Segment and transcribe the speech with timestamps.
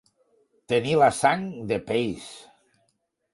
[0.71, 1.43] Tenir la sang
[1.73, 2.31] de peix.